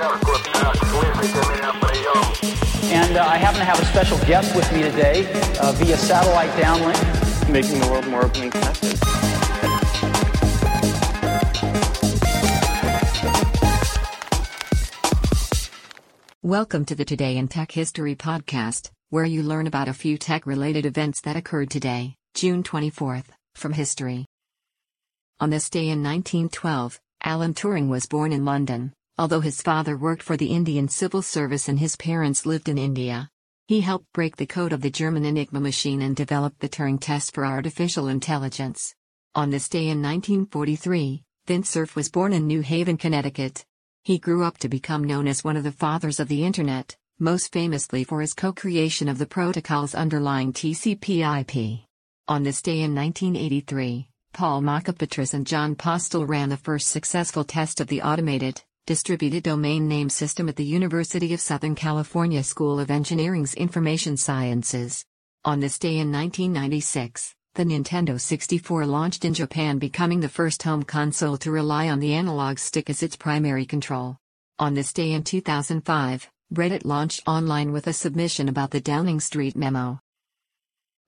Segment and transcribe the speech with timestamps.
[0.00, 0.06] And
[3.16, 5.26] uh, I happen to have a special guest with me today
[5.60, 7.50] uh, via satellite downlink.
[7.50, 8.96] Making the world more open and connected.
[16.42, 20.46] Welcome to the Today in Tech History podcast, where you learn about a few tech
[20.46, 24.26] related events that occurred today, June 24th, from history.
[25.40, 30.22] On this day in 1912, Alan Turing was born in London although his father worked
[30.22, 33.28] for the Indian Civil Service and his parents lived in India.
[33.66, 37.34] He helped break the code of the German Enigma machine and developed the Turing test
[37.34, 38.94] for artificial intelligence.
[39.34, 43.64] On this day in 1943, Vint Cerf was born in New Haven, Connecticut.
[44.04, 47.52] He grew up to become known as one of the fathers of the Internet, most
[47.52, 51.80] famously for his co creation of the protocols underlying TCP/IP.
[52.28, 57.80] On this day in 1983, Paul Mockapetris and Jon Postel ran the first successful test
[57.80, 62.90] of the automated, distributed domain name system at the University of Southern California School of
[62.90, 65.04] Engineering's Information Sciences.
[65.44, 70.84] On this day in 1996, the Nintendo 64 launched in Japan, becoming the first home
[70.84, 74.16] console to rely on the analog stick as its primary control.
[74.58, 79.54] On this day in 2005, Reddit launched online with a submission about the Downing Street
[79.54, 80.00] memo.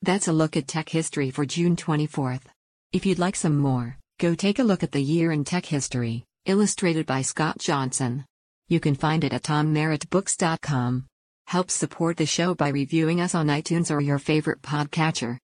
[0.03, 2.45] That's a look at tech history for June 24th.
[2.93, 6.27] If you'd like some more, go take a look at the year in tech history,
[6.47, 8.25] illustrated by Scott Johnson.
[8.69, 11.07] You can find it at tommerrittbooks.com.
[11.47, 15.39] Help support the show by reviewing us on iTunes or your favorite podcatcher.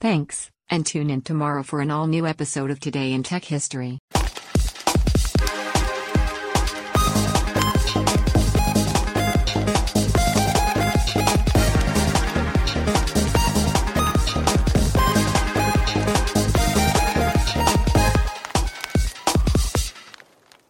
[0.00, 3.98] Thanks, and tune in tomorrow for an all new episode of Today in Tech History.